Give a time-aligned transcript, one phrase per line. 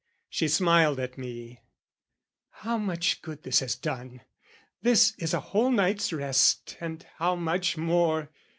[0.29, 1.61] She smiled at me
[2.49, 4.21] "How much good this has done!
[4.81, 8.31] "This is a whole night's rest and how much more!